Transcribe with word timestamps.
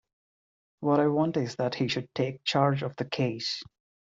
What 0.79 0.99
I 0.99 1.05
want 1.09 1.37
is 1.37 1.57
that 1.57 1.75
he 1.75 1.87
should 1.87 2.09
take 2.15 2.43
charge 2.43 2.81
of 2.81 2.95
the 2.95 3.05
case. 3.05 3.61